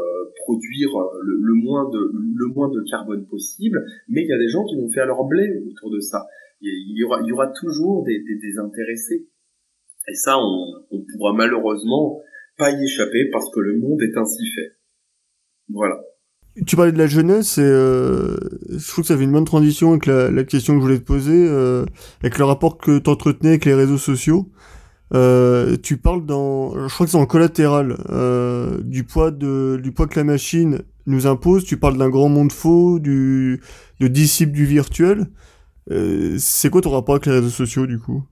[0.45, 3.83] produire le, moins de le moins de carbone possible.
[4.07, 6.25] Mais il y a des gens qui vont faire leur blé autour de ça.
[6.61, 9.27] Il y aura il y aura toujours des, des, des intéressés.
[10.07, 12.21] Et ça on, on pourra malheureusement
[12.57, 14.77] pas y échapper parce que le monde est ainsi fait.
[15.67, 16.01] Voilà
[16.65, 18.37] tu parlais de la jeunesse et euh,
[18.69, 20.99] je trouve que ça fait une bonne transition avec la, la question que je voulais
[20.99, 21.85] te poser, euh,
[22.21, 24.49] avec le rapport que tu entretenais avec les réseaux sociaux.
[25.13, 29.91] Euh, tu parles dans, je crois que c'est en collatéral, euh, du poids de, du
[29.91, 31.63] poids que la machine nous impose.
[31.63, 33.61] Tu parles d'un grand monde faux, du,
[33.99, 35.27] de disciples du virtuel.
[35.91, 38.23] Euh, c'est quoi ton rapport avec les réseaux sociaux du coup?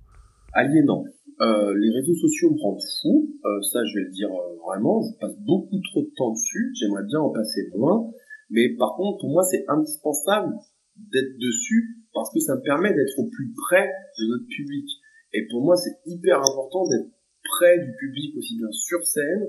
[0.53, 1.03] Aliénant.
[1.39, 5.01] Euh, les réseaux sociaux me rendent fou, euh, ça je vais le dire euh, vraiment,
[5.03, 8.09] je passe beaucoup trop de temps dessus, j'aimerais bien en passer moins,
[8.49, 10.55] mais par contre pour moi c'est indispensable
[10.95, 13.85] d'être dessus parce que ça me permet d'être au plus près
[14.17, 14.89] de notre public.
[15.33, 17.11] Et pour moi c'est hyper important d'être
[17.43, 19.45] près du public aussi bien sur scène,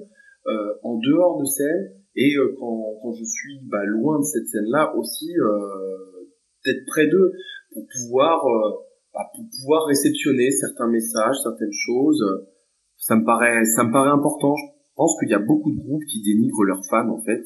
[0.46, 4.94] euh, en dehors de scène, et quand, quand je suis bah, loin de cette scène-là
[4.96, 5.32] aussi,
[6.66, 7.32] d'être près d'eux
[7.72, 8.44] pour pouvoir
[9.12, 12.22] pour pouvoir réceptionner certains messages, certaines choses.
[12.96, 14.54] Ça me paraît, ça me paraît important.
[14.56, 17.42] Je pense qu'il y a beaucoup de groupes qui dénigrent leurs fans en fait,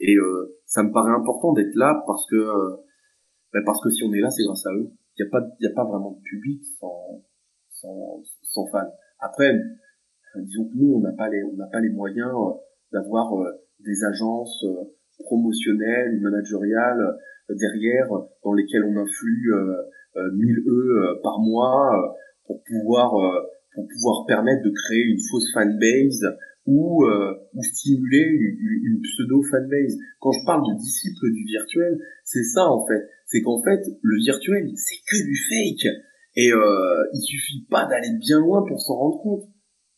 [0.00, 2.76] et euh, ça me paraît important d'être là parce que euh,
[3.52, 4.90] bah, parce que si on est là, c'est grâce à eux.
[5.16, 7.22] Il n'y a pas, il y a pas vraiment de public sans
[7.70, 8.92] sans, sans fans.
[9.20, 9.52] Après,
[10.36, 12.52] disons que nous, on n'a pas les, on n'a pas les moyens euh,
[12.92, 13.32] d'avoir
[13.80, 14.64] des agences
[15.20, 17.16] promotionnelles ou managériales
[17.48, 18.08] derrière
[18.42, 19.52] dans lesquelles on influe
[20.16, 22.08] 1000 E euh, par mois euh,
[22.46, 23.40] pour pouvoir euh,
[23.74, 26.24] pour pouvoir permettre de créer une fausse fanbase
[26.66, 29.96] ou, ou stimuler une, pseudo fanbase.
[30.20, 33.08] Quand je parle de disciples du virtuel, c'est ça en fait.
[33.26, 35.94] C'est qu'en fait, le virtuel, c'est que du fake.
[36.36, 39.44] Et euh, il suffit pas d'aller bien loin pour s'en rendre compte.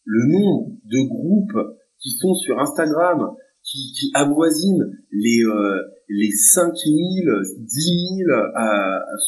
[0.04, 6.72] Le nombre de groupes qui sont sur Instagram, qui, qui avoisinent les, euh, les 5
[6.74, 6.96] 000,
[7.58, 8.30] 10 000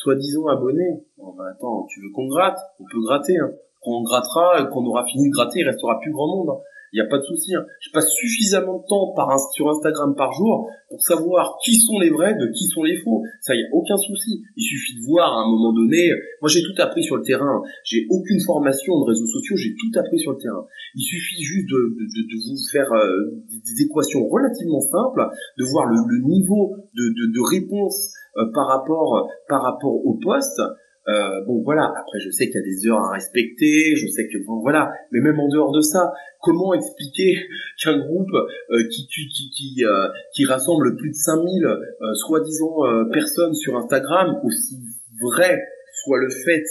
[0.03, 1.05] soi-disant abonnés.
[1.19, 2.59] Bon, bah, attends, tu veux qu'on gratte?
[2.81, 3.39] On peut gratter.
[3.39, 3.53] Hein.
[3.85, 6.59] On grattera, quand on aura fini de gratter, il restera plus grand monde.
[6.93, 7.55] Il n'y a pas de souci.
[7.55, 7.65] Hein.
[7.81, 12.11] Je passe suffisamment de temps par sur Instagram par jour pour savoir qui sont les
[12.11, 13.23] vrais, de qui sont les faux.
[13.41, 14.43] Ça, il n'y a aucun souci.
[14.57, 16.11] Il suffit de voir à un moment donné.
[16.43, 17.63] Moi, j'ai tout appris sur le terrain.
[17.85, 19.57] J'ai aucune formation de réseaux sociaux.
[19.57, 20.67] J'ai tout appris sur le terrain.
[20.95, 25.25] Il suffit juste de, de, de, vous faire euh, des, équations relativement simples,
[25.59, 30.19] de voir le, le niveau de, de, de réponse euh, par rapport par rapport au
[30.23, 30.61] poste
[31.09, 34.29] euh, bon voilà, après je sais qu'il y a des heures à respecter, je sais
[34.29, 37.35] que bon voilà, mais même en dehors de ça, comment expliquer
[37.83, 43.55] qu'un groupe euh, qui qui qui euh, qui, rassemble plus de 5000 euh, soi-disant personnes
[43.55, 44.77] sur Instagram, aussi
[45.21, 45.61] vrai
[46.05, 46.65] soit le fait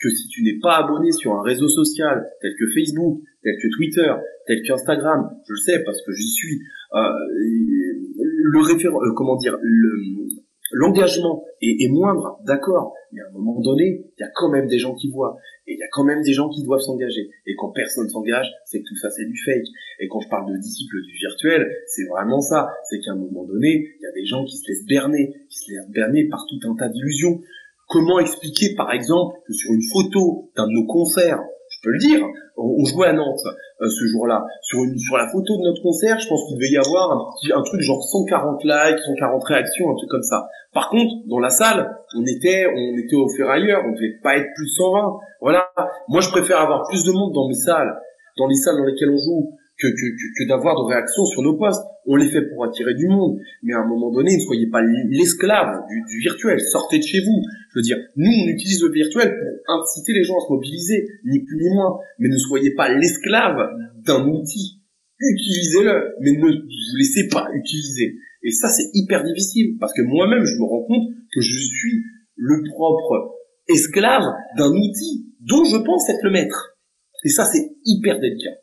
[0.00, 3.68] que si tu n'es pas abonné sur un réseau social tel que Facebook, tel que
[3.76, 4.12] Twitter,
[4.46, 6.60] tel qu'Instagram, je le sais parce que j'y suis,
[6.92, 10.28] le référent, comment dire, le
[10.72, 14.78] l'engagement est, moindre, d'accord, mais à un moment donné, il y a quand même des
[14.78, 17.30] gens qui voient, et il y a quand même des gens qui doivent s'engager.
[17.46, 19.66] Et quand personne s'engage, c'est que tout ça c'est du fake.
[20.00, 22.70] Et quand je parle de disciples du virtuel, c'est vraiment ça.
[22.84, 25.58] C'est qu'à un moment donné, il y a des gens qui se laissent berner, qui
[25.58, 27.40] se laissent berner par tout un tas d'illusions.
[27.88, 31.42] Comment expliquer, par exemple, que sur une photo d'un de nos concerts,
[31.78, 33.38] je peux le dire, on, jouait à Nantes
[33.80, 34.44] euh, ce jour-là.
[34.62, 37.52] Sur sur la photo de notre concert, je pense qu'il devait y avoir un, petit,
[37.52, 40.48] un truc genre 140 likes, 140 réactions, un truc comme ça.
[40.74, 44.48] Par contre, dans la salle, on était on était au ferrailleur, on devait pas être
[44.56, 45.18] plus de 120.
[45.40, 45.70] Voilà.
[46.08, 47.94] Moi, je préfère avoir plus de monde dans mes salles,
[48.36, 50.06] dans les salles dans lesquelles on joue, que, que,
[50.38, 51.82] que, d'avoir de réactions sur nos postes.
[52.06, 54.82] On les fait pour attirer du monde, mais à un moment donné, ne soyez pas
[54.82, 56.60] l'esclave du, du, virtuel.
[56.60, 57.42] Sortez de chez vous.
[57.72, 61.06] Je veux dire, nous, on utilise le virtuel pour inciter les gens à se mobiliser,
[61.24, 61.98] ni plus ni moins.
[62.18, 63.56] Mais ne soyez pas l'esclave
[64.04, 64.82] d'un outil.
[65.20, 68.16] Utilisez-le, mais ne vous laissez pas utiliser.
[68.42, 72.02] Et ça, c'est hyper difficile, parce que moi-même, je me rends compte que je suis
[72.36, 73.34] le propre
[73.68, 74.24] esclave
[74.56, 76.76] d'un outil dont je pense être le maître.
[77.24, 78.58] Et ça, c'est hyper délicat.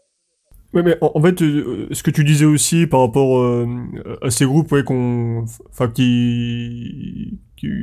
[0.75, 3.65] Oui, mais en, fait, euh, ce que tu disais aussi par rapport euh,
[4.21, 7.39] à ces groupes, ouais, qu'on, enfin, qui,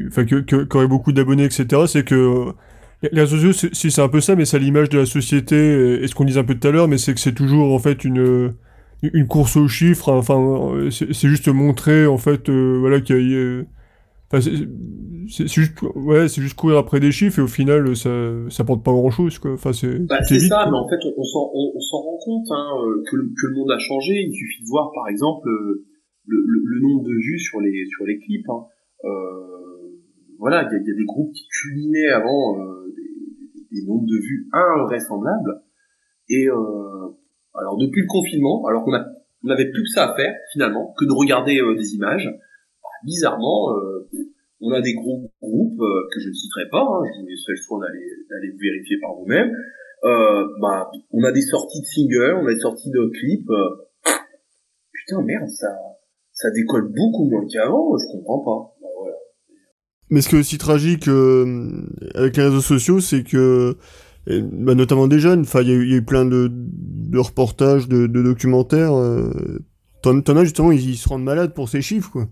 [0.08, 2.52] enfin, qui, qui auraient beaucoup d'abonnés, etc., c'est que euh,
[3.10, 6.06] les réseaux sociaux, si c'est un peu ça, mais c'est l'image de la société, et
[6.06, 8.04] ce qu'on disait un peu tout à l'heure, mais c'est que c'est toujours en fait
[8.04, 8.52] une
[9.02, 10.10] une course aux chiffres.
[10.10, 13.62] Enfin, c'est juste montrer en fait, voilà, qu'il y a
[14.40, 18.10] c'est juste, ouais, c'est juste courir après des chiffres et au final, ça,
[18.50, 19.52] ça porte pas grand chose, quoi.
[19.52, 19.98] Enfin, c'est.
[20.06, 23.16] Bah, c'est ça, mais en fait, on, s'en, on, s'en rend compte, hein, euh, que,
[23.16, 24.24] le, que le monde a changé.
[24.26, 25.86] Il suffit de voir, par exemple, euh,
[26.26, 28.48] le, le, nombre de vues sur les, sur les clips.
[28.48, 28.64] Hein.
[29.04, 29.98] Euh,
[30.38, 34.16] voilà, il y, y, a des groupes qui culminaient avant euh, des, des, nombres de
[34.16, 35.62] vues invraisemblables.
[36.28, 39.04] Et alors, depuis le confinement, alors qu'on a,
[39.44, 42.30] on n'avait plus que ça à faire finalement, que de regarder des images
[43.04, 44.08] bizarrement, euh,
[44.60, 47.52] on a des gros groupes euh, que je ne citerai pas, hein, je vous laisserai
[47.52, 49.50] le soin d'aller vérifier par vous-même.
[50.04, 53.50] Euh, bah, on a des sorties de singles, on a des sorties de clips.
[54.92, 55.68] putain, merde, ça,
[56.32, 58.76] ça décolle beaucoup moins qu'avant, je comprends pas.
[58.80, 59.12] Bah.
[60.10, 61.08] Mais ce qui est aussi tragique
[62.14, 63.76] avec les réseaux sociaux, c'est que,
[64.26, 66.50] bah, notamment des jeunes, enfin, il y, a eu plein de,
[67.18, 68.92] reportages, de, documentaires.
[70.02, 72.26] T'en as justement, ils se rendent malades pour ces chiffres, quoi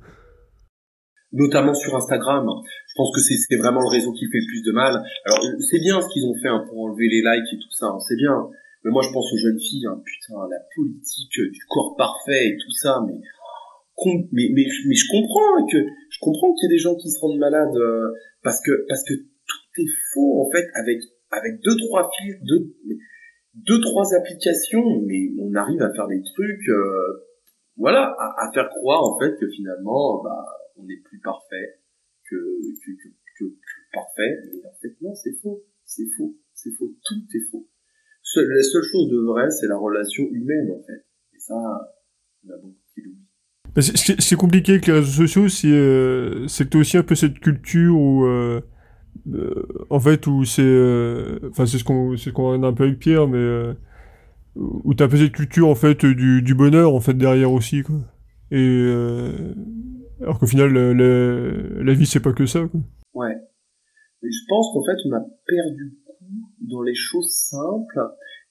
[1.32, 2.46] notamment sur Instagram.
[2.88, 5.02] Je pense que c'est vraiment le réseau qui fait le plus de mal.
[5.24, 5.40] Alors
[5.70, 8.00] c'est bien ce qu'ils ont fait hein, pour enlever les likes et tout ça, hein,
[8.00, 8.48] c'est bien.
[8.84, 12.56] Mais moi je pense aux jeunes filles, hein, putain, la politique du corps parfait et
[12.56, 13.20] tout ça, mais
[14.06, 17.20] mais, mais, mais je comprends que je comprends qu'il y ait des gens qui se
[17.20, 18.12] rendent malades euh,
[18.42, 22.74] parce que parce que tout est faux en fait avec avec deux trois fils deux
[23.54, 27.26] deux trois applications mais on arrive à faire des trucs euh,
[27.76, 30.44] voilà à, à, faire croire en fait que finalement bah
[30.80, 31.80] on est plus parfait
[32.28, 32.36] que,
[33.38, 33.44] que,
[33.92, 34.40] parfait.
[34.52, 35.62] Mais en fait, non, c'est faux.
[35.84, 36.36] C'est faux.
[36.54, 36.94] C'est faux.
[37.04, 37.68] Tout est faux.
[38.36, 41.04] la seule chose de vrai, c'est la relation humaine, en fait.
[41.34, 41.54] Et ça,
[42.44, 43.30] on a beaucoup qui l'oublient.
[44.18, 48.24] C'est compliqué avec les réseaux sociaux, c'est euh, c'est aussi un peu cette culture où,
[48.26, 48.60] euh,
[49.32, 50.62] euh, en fait, où c'est,
[51.50, 53.74] enfin, c'est ce qu'on, c'est ce qu'on a un peu avec Pierre, mais
[54.56, 57.82] où t'as un peu cette culture en fait du, bonheur en fait derrière aussi.
[58.50, 59.04] Et
[60.20, 62.66] alors qu'au final, la vie, c'est pas que ça.
[62.68, 62.80] Quoi.
[63.14, 63.36] Ouais.
[64.22, 68.00] Mais je pense qu'en fait, on a perdu coup dans les choses simples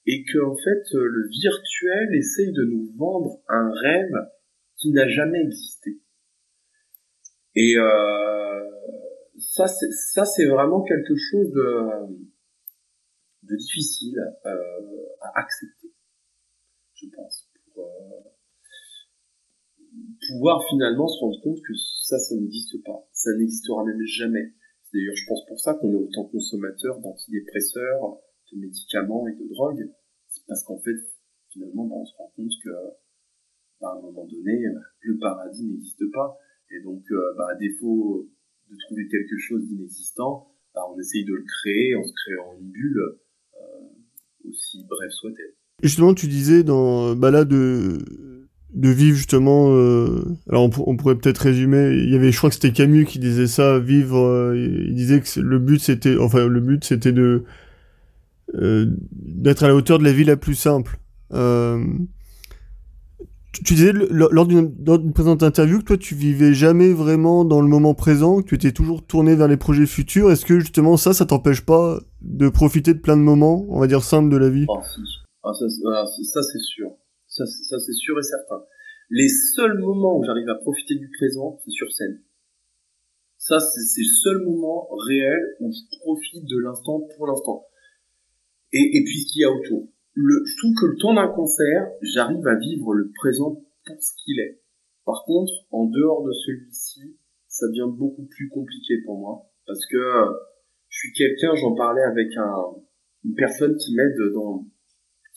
[0.06, 4.30] et que en fait, le virtuel essaye de nous vendre un rêve
[4.76, 6.00] qui n'a jamais existé.
[7.54, 8.70] Et euh,
[9.38, 11.86] ça, c'est ça, c'est vraiment quelque chose de,
[13.42, 15.92] de difficile euh, à accepter,
[16.94, 17.48] je pense.
[17.74, 18.29] Pour, euh,
[20.30, 23.06] pouvoir finalement se rendre compte que ça, ça n'existe pas.
[23.12, 24.54] Ça n'existera même jamais.
[24.92, 28.18] D'ailleurs, je pense pour ça qu'on est autant consommateur d'antidépresseurs,
[28.52, 29.88] de médicaments et de drogues.
[30.28, 30.96] C'est parce qu'en fait,
[31.50, 32.70] finalement, bah, on se rend compte que,
[33.80, 34.64] bah, à un moment donné,
[35.00, 36.36] le paradis n'existe pas.
[36.70, 37.04] Et donc,
[37.36, 38.28] bah, à défaut
[38.70, 43.00] de trouver quelque chose d'inexistant, on essaye de le créer en se créant une bulle,
[44.48, 45.54] aussi brève soit-elle.
[45.82, 47.98] Justement, tu disais dans bah là de
[48.74, 49.72] de vivre justement.
[49.72, 51.92] Euh, alors on, pourrait peut-être résumer.
[51.92, 53.78] Il y avait, je crois que c'était Camus qui disait ça.
[53.78, 54.18] Vivre.
[54.18, 57.44] Euh, il disait que le but c'était, enfin le but c'était de
[58.54, 60.98] euh, d'être à la hauteur de la vie la plus simple.
[63.64, 67.94] Tu, disais lors d'une présente interview que toi tu vivais jamais vraiment dans le moment
[67.94, 70.30] présent, que tu étais toujours tourné vers les projets futurs.
[70.30, 73.88] Est-ce que justement ça, ça t'empêche pas de profiter de plein de moments, on va
[73.88, 74.66] dire simples de la vie?
[74.68, 74.80] Ah,
[75.42, 76.90] ah, ça, ça c'est sûr.
[77.30, 78.62] Ça, ça c'est sûr et certain.
[79.08, 82.22] Les seuls moments où j'arrive à profiter du présent, c'est sur scène.
[83.38, 87.66] Ça, c'est le seul moment réel où je profite de l'instant pour l'instant.
[88.72, 89.88] Et, puis ce qu'il y a autour.
[90.14, 94.12] Le, je trouve que le temps d'un concert, j'arrive à vivre le présent pour ce
[94.22, 94.60] qu'il est.
[95.04, 97.16] Par contre, en dehors de celui-ci,
[97.48, 99.50] ça devient beaucoup plus compliqué pour moi.
[99.66, 99.98] Parce que
[100.88, 102.54] je suis quelqu'un, j'en parlais avec un,
[103.24, 104.66] une personne qui m'aide dans,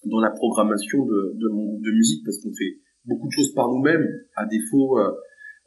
[0.05, 4.45] dans la programmation de, de, musique parce qu'on fait beaucoup de choses par nous-mêmes à
[4.45, 5.11] défaut euh,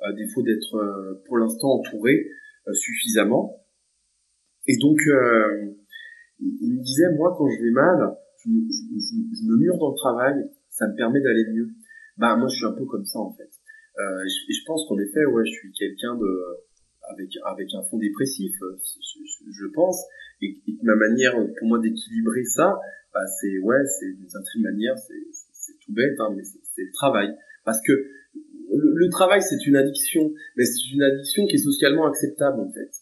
[0.01, 2.29] à défaut d'être euh, pour l'instant entouré
[2.69, 3.63] euh, suffisamment.
[4.67, 4.99] Et donc
[6.41, 10.89] il me disait moi quand je vais mal je, me mure dans le travail ça
[10.89, 11.69] me permet d'aller mieux.
[12.17, 13.51] Bah moi je suis un peu comme ça en fait.
[13.99, 16.27] Et je, pense qu'en effet ouais je suis quelqu'un de
[17.09, 20.05] avec avec un fond dépressif je, pense.
[20.43, 22.77] Et, et ma manière pour moi d'équilibrer ça
[23.17, 27.35] bah, c'est ouais, c'est d'une certaine manière, c'est tout bête, hein, mais c'est le travail.
[27.65, 32.61] Parce que le, travail, c'est une addiction, mais c'est une addiction qui est socialement acceptable
[32.61, 32.93] en fait.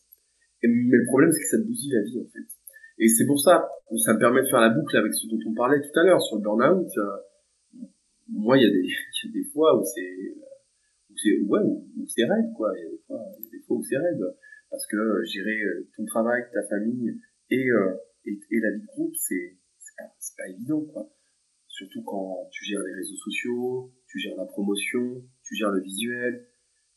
[0.62, 2.46] mais le problème, c'est que ça te bousille la vie en fait.
[2.98, 3.68] Et c'est pour ça,
[4.04, 6.22] ça me permet de faire la boucle avec ce dont on parlait tout à l'heure
[6.22, 6.86] sur le burn-out.
[6.96, 7.82] Euh,
[8.28, 10.30] moi, il y, a des, y a des fois où c'est
[11.10, 12.70] où c'est ouais, où, c'est raide quoi.
[12.78, 13.02] Il y a des
[13.66, 14.22] fois, où c'est raide
[14.70, 17.18] parce que gérer euh, ton travail, ta famille
[17.50, 17.94] euh,
[18.26, 19.58] et, et la vie de groupe, c'est
[20.18, 21.08] c'est pas évident, quoi.
[21.68, 26.46] Surtout quand tu gères les réseaux sociaux, tu gères la promotion, tu gères le visuel,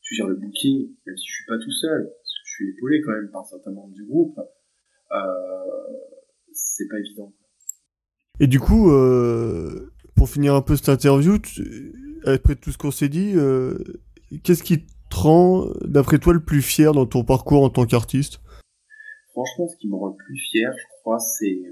[0.02, 2.68] tu gères le booking, même si je suis pas tout seul, parce que je suis
[2.70, 5.18] épaulé quand même par certains membres du groupe, euh,
[6.52, 7.34] c'est pas évident.
[8.40, 11.38] Et du coup, euh, pour finir un peu cette interview,
[12.24, 13.78] après tout ce qu'on s'est dit, euh,
[14.44, 18.40] qu'est-ce qui te rend, d'après toi, le plus fier dans ton parcours en tant qu'artiste?
[19.32, 21.62] Franchement, ce qui me rend le plus fier, je crois, c'est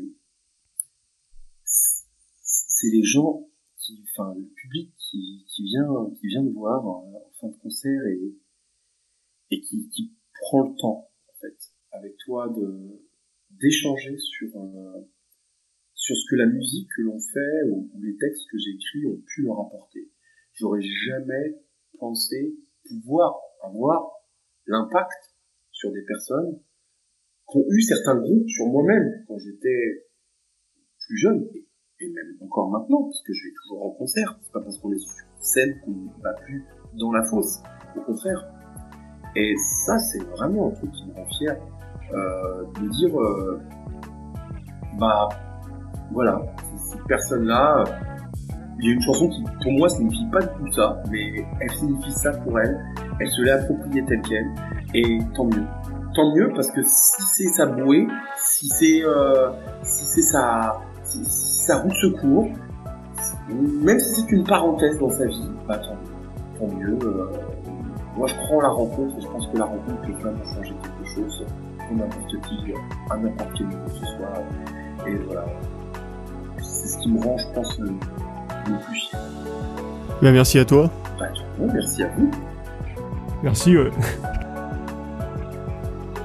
[2.78, 7.30] c'est les gens qui, enfin, le public qui, qui vient, qui vient me voir en,
[7.40, 8.34] fin de concert et,
[9.50, 11.56] et qui, qui prend le temps, en fait,
[11.92, 13.02] avec toi de,
[13.50, 15.00] d'échanger sur, euh,
[15.94, 19.42] sur ce que la musique que l'on fait ou, les textes que j'écris ont pu
[19.42, 20.10] leur apporter.
[20.52, 21.62] J'aurais jamais
[21.98, 22.56] pensé
[22.88, 24.10] pouvoir avoir
[24.66, 25.34] l'impact
[25.72, 26.60] sur des personnes
[27.50, 30.08] qui ont eu certains groupes sur moi-même quand j'étais
[30.98, 31.48] plus jeune
[32.04, 34.38] même encore maintenant, parce que je vais toujours en concert.
[34.42, 36.64] C'est pas parce qu'on est sur scène qu'on ne va plus
[36.98, 37.62] dans la fosse.
[37.96, 38.46] Au contraire.
[39.34, 39.54] Et
[39.86, 41.56] ça, c'est vraiment un truc qui me rend fier.
[42.12, 43.60] Euh, de dire, euh,
[44.98, 45.28] bah,
[46.12, 46.40] voilà,
[46.90, 47.84] cette personne-là,
[48.78, 51.70] il y a une chanson qui, pour moi, signifie pas du tout ça, mais elle
[51.72, 52.78] signifie ça pour elle.
[53.18, 54.50] Elle se l'est appropriée telle qu'elle,
[54.94, 55.66] et tant mieux.
[56.14, 58.06] Tant mieux parce que si c'est sa bouée,
[58.36, 59.50] si c'est, euh,
[59.82, 60.80] si c'est sa,
[61.66, 62.48] sa roue de secours,
[63.48, 66.96] même si c'est une parenthèse dans sa vie, bah tant, mieux.
[67.02, 67.26] Euh,
[68.16, 71.14] moi, je prends la rencontre et je pense que la rencontre peut vraiment changer quelque
[71.14, 71.44] chose
[71.76, 72.72] pour n'importe qui,
[73.10, 75.08] à n'importe quel niveau ce soit.
[75.08, 75.44] Et voilà.
[76.58, 77.88] C'est ce qui me rend, je pense, le,
[78.64, 79.20] plus fier.
[80.22, 80.88] Ben, merci à toi.
[81.18, 81.26] Bah,
[81.58, 82.30] merci à vous.
[83.42, 83.90] Merci, ouais.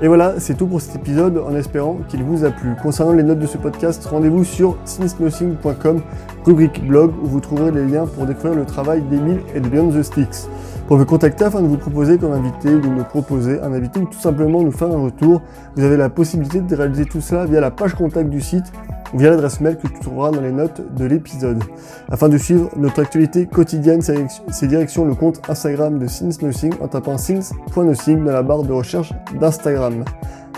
[0.04, 2.72] Et voilà, c'est tout pour cet épisode en espérant qu'il vous a plu.
[2.82, 6.02] Concernant les notes de ce podcast, rendez-vous sur sincemothing.com,
[6.44, 9.92] rubrique blog, où vous trouverez les liens pour découvrir le travail d'Emile et de Beyond
[9.92, 10.50] the Sticks.
[10.88, 14.00] Pour vous contacter afin de vous proposer comme invité ou de nous proposer un invité
[14.00, 15.40] ou tout simplement nous faire un retour,
[15.76, 18.74] vous avez la possibilité de réaliser tout cela via la page contact du site
[19.14, 21.64] via l'adresse mail que tu trouveras dans les notes de l'épisode.
[22.10, 26.88] Afin de suivre notre actualité quotidienne, c'est direction le compte Instagram de Since Nothing en
[26.88, 30.04] tapant since.nothing dans la barre de recherche d'Instagram.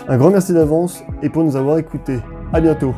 [0.08, 2.18] Un grand merci d'avance et pour nous avoir écoutés.
[2.52, 2.94] À bientôt.